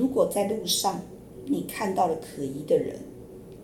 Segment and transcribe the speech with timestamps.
[0.00, 1.02] 如果在路上
[1.44, 2.96] 你看到了可疑的人，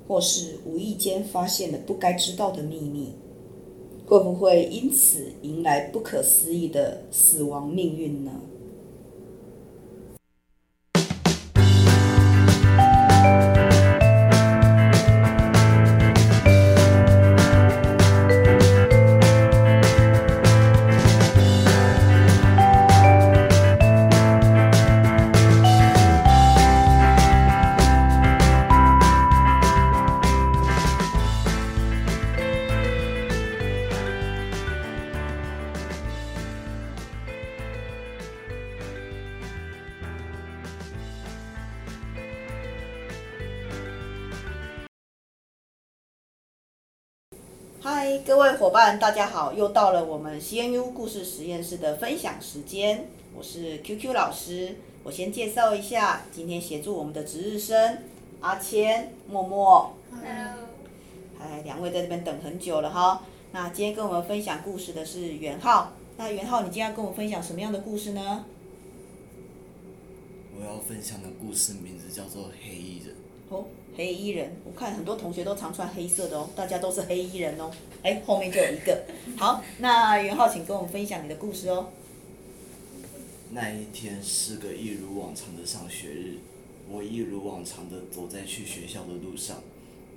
[0.06, 3.14] 或是无意间发现了不该知道的秘密，
[4.04, 8.32] 会不会因此迎来不可思议的死亡命运呢？
[47.88, 49.52] 嗨，各位伙伴，大家好！
[49.52, 53.06] 又到了我们 CNU 故事实验室的分享时间。
[53.32, 57.98] 我是 QQ 老师，我先介绍一下，今天协助我们的值日生
[58.40, 59.94] 阿谦、默默。
[60.10, 60.66] Hello。
[61.40, 63.22] 哎，两位在这边等很久了哈。
[63.52, 65.92] 那今天跟我们分享故事的是元浩。
[66.16, 68.44] 那元浩，你今天要跟我们分享什么样的故事呢？
[70.58, 73.14] 我要分享的故事名字叫做《黑衣人》。
[73.48, 73.64] 哦，
[73.96, 77.70] 黑衣人，我看很多同学都常穿黑色的哦，大家都是黑衣人哦。
[78.02, 79.04] 哎，后面就有一个。
[79.38, 81.88] 好，那元浩，请跟我们分享你的故事哦。
[83.52, 86.34] 那一天是个一如往常的上学日，
[86.90, 89.62] 我一如往常的走在去学校的路上，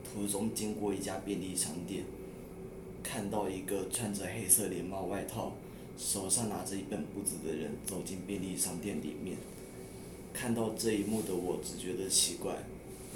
[0.03, 2.03] 途中经过一家便利商店，
[3.02, 5.53] 看到一个穿着黑色连帽外套、
[5.97, 9.38] 手上拿着一本簿子的人走进便利商店里面。
[10.33, 12.53] 看到这一幕的我，只觉得奇怪。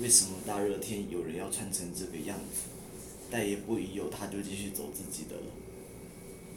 [0.02, 2.69] 为什么大热天有人要穿成这个样子？
[3.30, 5.44] 但也不疑有他，就继续走自己的了。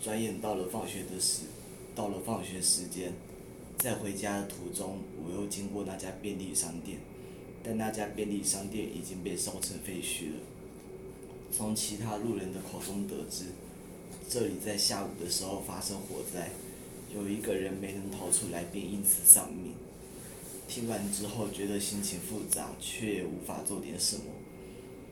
[0.02, 1.42] 转眼到了放学的时，
[1.94, 3.12] 到了放学时间，
[3.78, 6.98] 在回家的途中，我又经过那家便利商店，
[7.62, 10.40] 但那家便利商店已经被烧成废墟了。
[11.50, 13.44] 从其他路人的口中得知，
[14.28, 16.50] 这里在下午的时候发生火灾，
[17.14, 19.72] 有一个人没能逃出来，并因此丧命。
[20.68, 24.24] 听完之后，觉得心情复杂，却无法做点什么。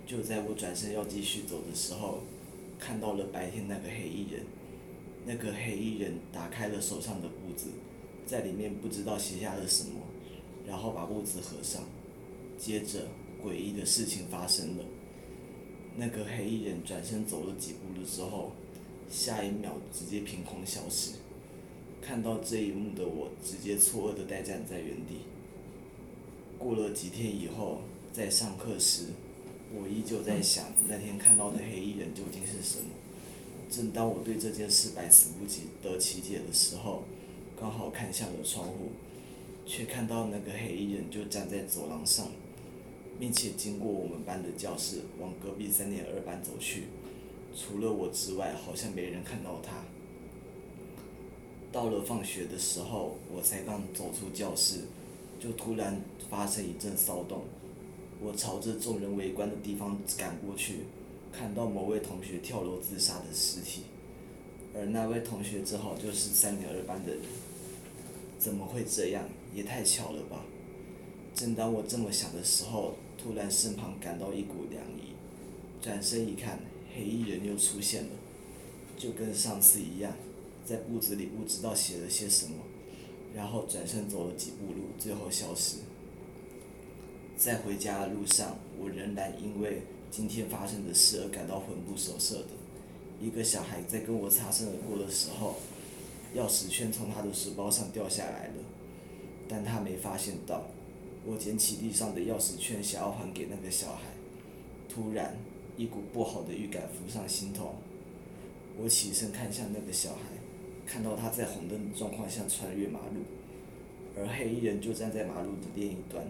[0.07, 2.21] 就在我转身要继续走的时候，
[2.79, 4.43] 看到了白天那个黑衣人。
[5.27, 7.69] 那个黑衣人打开了手上的簿子，
[8.27, 10.01] 在里面不知道写下了什么，
[10.67, 11.83] 然后把簿子合上。
[12.59, 13.07] 接着，
[13.43, 14.85] 诡异的事情发生了。
[15.97, 18.53] 那个黑衣人转身走了几步路之后，
[19.09, 21.13] 下一秒直接凭空消失。
[22.03, 25.21] 看到这一幕的我，直接错愕的呆站在原地。
[26.65, 29.09] 过了几天以后，在上课时，
[29.71, 32.87] 我依旧在想那天看到的黑衣人究竟是什么。
[33.71, 35.45] 正当我对这件事百思不
[35.87, 37.03] 得其解的时候，
[37.61, 38.93] 刚好看向了窗户，
[39.67, 42.29] 却看到那个黑衣人就站在走廊上，
[43.21, 46.85] 并且经过我们班的教室往隔壁三年二班走去。
[47.55, 49.85] 除了我之外，好像没人看到他。
[51.71, 54.85] 到了放学的时候，我才刚走出教室。
[55.45, 56.01] 就突然
[56.31, 57.43] 发生一阵骚动，
[58.19, 60.85] 我朝着众人围观的地方赶过去，
[61.31, 63.83] 看到某位同学跳楼自杀的尸体，
[64.75, 67.21] 而那位同学正好就是三年二班的人。
[68.39, 69.29] 怎么会这样？
[69.55, 70.47] 也太巧了吧！
[71.35, 75.13] 正当我这么想的时候，突然身旁感到一股凉意，
[75.83, 76.59] 转身一看，
[76.95, 78.11] 黑衣人又出现了，
[78.97, 80.11] 就跟上次一样，
[80.65, 82.55] 在簿子里不知道写了些什么。
[83.35, 85.79] 然后转身走了几步路，最后消失。
[87.37, 92.49] 在回家的路上，我仍然因为今天发生的事而感到魂不守舍的。
[93.21, 95.57] 一个小孩在跟我擦身而过的时候，
[96.37, 98.55] 钥匙圈从他的书包上掉下来了，
[99.49, 100.63] 但他没发现到。
[101.27, 104.03] 我捡起地上的钥匙圈，想要还给那个小孩，
[104.89, 105.35] 突然
[105.77, 107.75] 一股不好的预感浮上心头。
[108.77, 110.44] 我起身看向那个小孩。
[110.87, 113.23] 看到他在红灯的状况下穿越马路，
[114.17, 116.25] 而黑衣人就站在马路的另一端。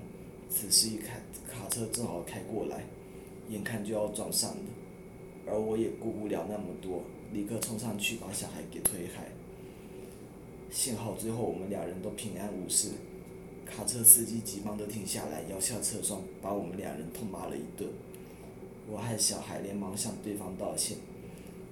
[0.49, 1.21] 此时一看，
[1.51, 2.85] 卡车正好开过来，
[3.49, 4.63] 眼看就要撞上了，
[5.47, 7.03] 而我也顾不了那么多，
[7.33, 9.27] 立刻冲上去把小孩给推开。
[10.71, 12.91] 幸好最后我们两人都平安无事。
[13.67, 17.89] 卡车司机急忙的停下来，摇下车窗，把我们两人痛骂了一顿。
[18.87, 20.99] 我和小孩连忙向对方道歉。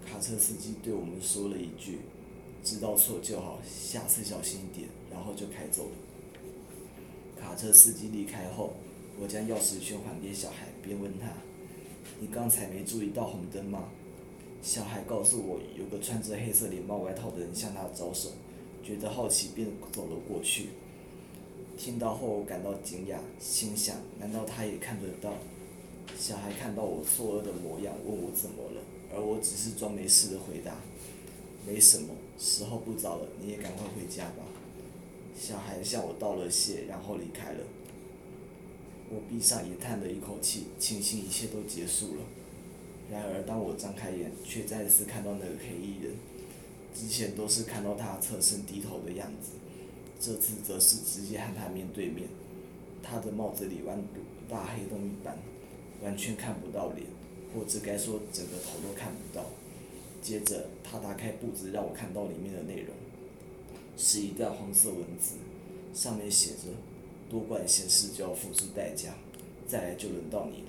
[0.04, 1.98] 卡车司机对我们说了一句。
[2.64, 5.92] 知道错就好，下次小心一点，然后就开走了。
[7.40, 8.74] 卡车司机离开后，
[9.20, 11.26] 我将钥匙圈还给小孩，便问他
[12.20, 13.88] ：“你刚才没注意到红灯吗？”
[14.62, 18.30] 小孩告诉我，有个穿着黑色连帽外套的人向他招手，
[18.84, 20.68] 觉得好奇，便走了过去。
[21.76, 25.34] 听到后我感到惊讶，心想：难道他也看得到？
[26.16, 28.80] 小孩看到我错愕的模样，问我怎么了，
[29.12, 30.76] 而我只是装没事的回答：
[31.66, 34.44] 没什么，时候不早了，你也赶快回家吧。
[35.38, 37.60] 小孩向我道了谢，然后离开了。
[39.08, 42.22] 我闭上眼，叹了一口气，庆幸一切都结束了。
[43.10, 46.14] 然而，当我张开眼，却再次看到那个黑衣人。
[46.94, 49.52] 之前都是看到他侧身低头的样子，
[50.20, 52.28] 这次则是直接和他面对面。
[53.02, 55.36] 他的帽子里弯嘟大黑洞一般，
[56.02, 57.06] 完全看不到脸，
[57.54, 59.44] 或者该说整个头都看不到。
[60.22, 62.94] 接着，他打开簿子，让我看到里面的内容。
[63.96, 65.34] 是一段黄色文字，
[65.92, 66.68] 上面写着
[67.28, 69.14] ：“多管闲事就要付出代价，
[69.66, 70.68] 再来就轮到你了。”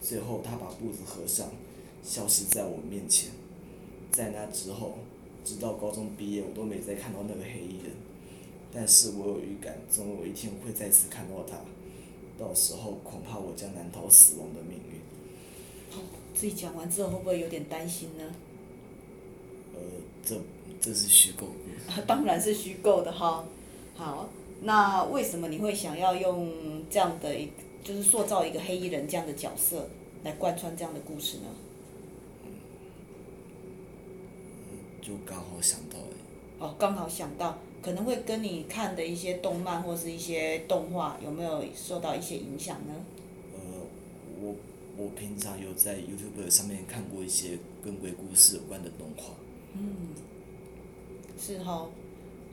[0.00, 1.50] 最后，他把簿子合上，
[2.04, 3.30] 消失在我面前。
[4.12, 4.98] 在那之后，
[5.44, 7.92] 直到高中毕业，我都没再看到那个黑衣人。
[8.72, 11.56] 但是我有预感，总有一天我会再次看到他。
[12.38, 15.98] 到时候，恐怕我将难逃死亡的命运。
[15.98, 18.34] 哦，自己讲完之后，会不会有点担心呢？
[20.28, 20.36] 呃，
[20.80, 21.46] 这这是虚构。
[22.06, 23.44] 当然是虚构的哈。
[23.94, 24.28] 好，
[24.62, 27.48] 那为什么你会想要用这样的一，
[27.82, 29.88] 就是塑造一个黑衣人这样的角色，
[30.24, 31.44] 来贯穿这样的故事呢？
[35.00, 36.58] 就刚好想到而已。
[36.58, 42.94] 哦，刚好想到，可能会跟你看的一些动漫或是一些动画，有没有受到一些影响呢？
[43.54, 43.60] 呃，
[44.42, 44.54] 我
[44.96, 49.32] 我平常有在 YouTube 上面看过一些跟鬼故事有关的动画。
[49.78, 50.08] 嗯。
[51.38, 51.86] 是哈，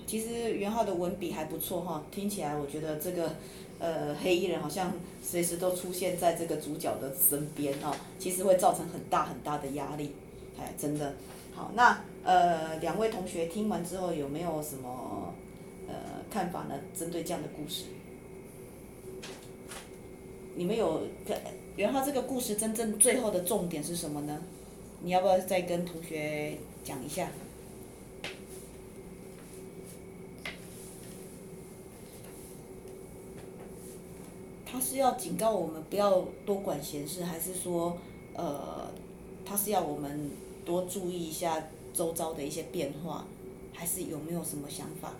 [0.05, 3.35] 其实元浩的文笔还不错哈，听起来我觉得这个
[3.79, 4.93] 呃黑衣人好像
[5.23, 10.11] 随时都出现在这个主角的身边哈，其实会造成很大很大的压力，
[10.59, 11.13] 哎，真的。
[11.55, 15.33] 好，那呃两位同学听完之后有没有什么
[15.87, 15.95] 呃
[16.29, 16.75] 看法呢？
[16.93, 17.85] 针对这样的故事，
[20.55, 21.03] 你们有
[21.77, 24.41] 元浩这个故事真正最后的重点是什么呢？
[25.03, 27.29] 你要不要再跟同学讲一下？
[34.65, 37.97] 他是要警告我们不要多管闲事，还是说，
[38.33, 38.89] 呃，
[39.45, 40.31] 他是要我们
[40.65, 43.27] 多注意一下周遭的一些变化，
[43.73, 45.13] 还是有没有什么想法？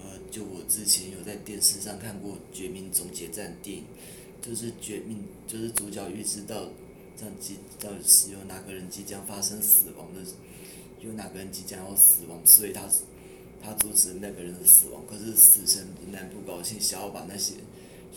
[0.00, 3.84] 呃，就我之前有在电视上看过《绝命终结战》电影，
[4.40, 6.70] 就是绝命，就是主角预知到，
[7.16, 10.20] 这样即到底有哪个人即将发生死亡的，
[11.00, 12.82] 有哪个人即将要死亡，所以他。
[13.64, 17.54] 他阻止那个人的死亡，可是死神仍然不高兴，想要把那些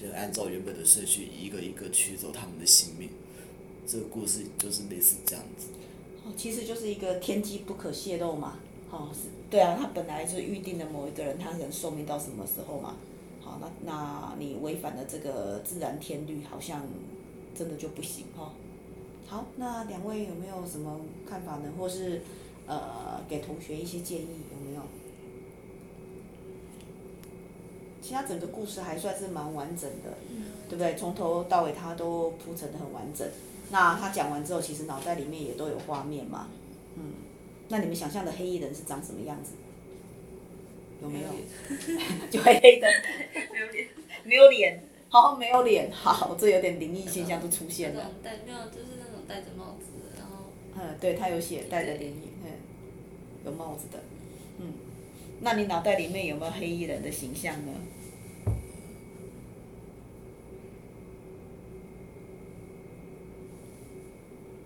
[0.01, 3.09] 人按照原本的顺序一个一个取走他们的性命。
[3.85, 5.67] 这个故事就是类似这样子。
[6.23, 8.57] 哦，其实就是一个天机不可泄露嘛。
[8.91, 12.95] 哦，是，对啊，他本来是预定的某一个人，他可能寿命到什么时候嘛？
[13.43, 16.81] 好，那那你违反了这个自然天律，好像
[17.55, 18.53] 真的就不行哈。
[19.27, 21.71] 好，那两位有没有什么看法呢？
[21.77, 22.21] 或是
[22.67, 24.81] 呃，给同学一些建议有没有？
[28.01, 30.13] 其实他整个故事还算是蛮完整的，
[30.69, 30.95] 对不对？
[30.95, 33.27] 从头到尾他都铺陈的很完整。
[33.71, 36.47] 那他讲完之后，其实脑袋里面也都有画面嘛。
[36.95, 37.13] 嗯，
[37.69, 39.53] 那你们想象的黑衣人是长什么样子？
[41.01, 41.27] 有没有？
[42.31, 42.87] 就黑黑的。
[43.51, 43.87] 没有脸。
[44.23, 44.83] 没有脸。
[45.09, 45.91] 好，没有脸。
[45.93, 48.11] 好，这有点灵异现象都出现了。
[48.23, 50.51] 戴没有，就是那种戴着帽子，然后。
[50.77, 52.51] 嗯，对他有写戴着脸衣，嗯，
[53.45, 53.99] 有帽子的。
[54.59, 54.73] 嗯，
[55.41, 57.71] 那你脑袋里面有没有黑衣人的形象呢？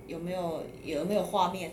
[0.08, 1.72] 有没有有没有画面？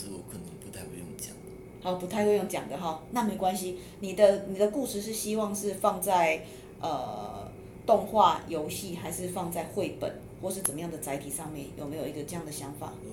[0.00, 1.34] 是我可能不太会用讲。
[1.82, 3.78] 好，不太会用讲的哈，那没关系。
[4.00, 6.44] 你的你的故事是希望是放在
[6.80, 7.46] 呃
[7.86, 11.66] 动画、游戏，还是放在绘本，或是怎么样的载体上面？
[11.76, 12.92] 有没有一个这样的想法？
[13.04, 13.10] 嗯，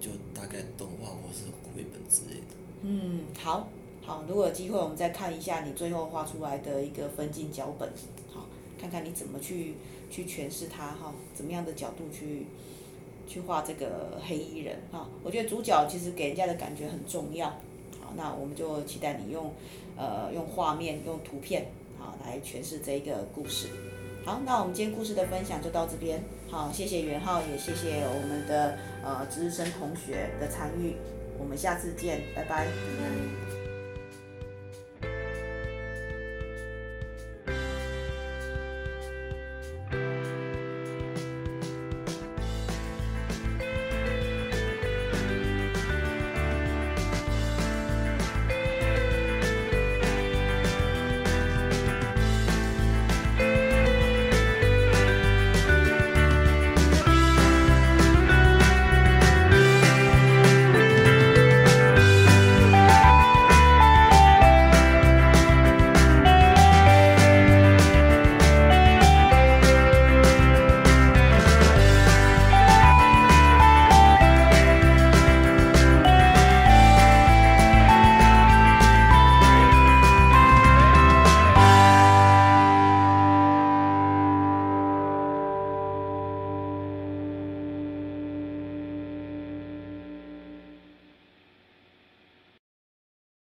[0.00, 1.44] 就大概动画或是
[1.74, 2.54] 绘本之类的。
[2.82, 3.68] 嗯，好，
[4.02, 7.88] 好，如果有机会，我们再看一下你最后画出来的一个分镜脚本，
[8.32, 8.46] 好，
[8.80, 9.74] 看看你怎么去
[10.10, 12.46] 去诠释它哈，怎么样的角度去。
[13.30, 17.46] 去画这个黑衣人哈，我觉得主角其实给人家的感觉很重要。
[18.00, 19.52] 好，那我们就期待你用，
[19.96, 23.68] 呃，用画面、用图片，好，来诠释这一个故事。
[24.24, 26.20] 好，那我们今天故事的分享就到这边。
[26.50, 30.96] 好，谢谢元浩，也谢谢我们的呃值日生同学的参与。
[31.38, 32.66] 我们下次见，拜拜。